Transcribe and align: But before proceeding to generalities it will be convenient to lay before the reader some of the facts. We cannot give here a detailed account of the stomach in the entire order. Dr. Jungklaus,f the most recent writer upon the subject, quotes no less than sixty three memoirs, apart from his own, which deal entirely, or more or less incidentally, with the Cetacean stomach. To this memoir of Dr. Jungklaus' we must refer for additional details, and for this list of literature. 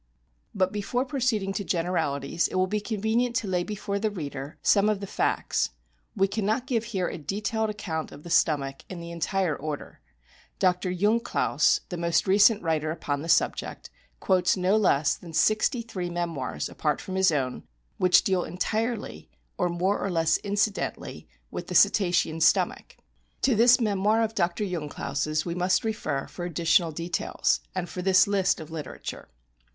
But 0.55 0.71
before 0.73 1.05
proceeding 1.05 1.53
to 1.53 1.63
generalities 1.63 2.47
it 2.47 2.55
will 2.55 2.65
be 2.65 2.81
convenient 2.81 3.35
to 3.35 3.47
lay 3.47 3.63
before 3.63 3.99
the 3.99 4.09
reader 4.09 4.57
some 4.63 4.89
of 4.89 4.99
the 4.99 5.05
facts. 5.05 5.69
We 6.15 6.27
cannot 6.27 6.65
give 6.65 6.85
here 6.85 7.07
a 7.07 7.19
detailed 7.19 7.69
account 7.69 8.11
of 8.11 8.23
the 8.23 8.31
stomach 8.31 8.83
in 8.89 8.99
the 8.99 9.11
entire 9.11 9.55
order. 9.55 9.99
Dr. 10.57 10.91
Jungklaus,f 10.91 11.87
the 11.89 11.97
most 11.97 12.25
recent 12.25 12.63
writer 12.63 12.89
upon 12.89 13.21
the 13.21 13.29
subject, 13.29 13.91
quotes 14.19 14.57
no 14.57 14.75
less 14.75 15.15
than 15.15 15.33
sixty 15.33 15.83
three 15.83 16.09
memoirs, 16.09 16.67
apart 16.67 16.99
from 16.99 17.13
his 17.13 17.31
own, 17.31 17.61
which 17.99 18.23
deal 18.23 18.43
entirely, 18.43 19.29
or 19.59 19.69
more 19.69 19.99
or 20.03 20.09
less 20.09 20.37
incidentally, 20.39 21.27
with 21.51 21.67
the 21.67 21.75
Cetacean 21.75 22.41
stomach. 22.41 22.97
To 23.43 23.55
this 23.55 23.79
memoir 23.79 24.23
of 24.23 24.33
Dr. 24.33 24.65
Jungklaus' 24.65 25.45
we 25.45 25.53
must 25.53 25.85
refer 25.85 26.25
for 26.25 26.43
additional 26.43 26.91
details, 26.91 27.59
and 27.75 27.87
for 27.87 28.01
this 28.01 28.25
list 28.25 28.59
of 28.59 28.71
literature. 28.71 29.27